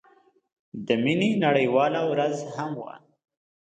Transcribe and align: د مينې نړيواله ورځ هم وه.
د 0.85 0.87
مينې 1.03 1.29
نړيواله 1.43 2.01
ورځ 2.11 2.35
هم 2.53 2.71
وه. 2.81 2.95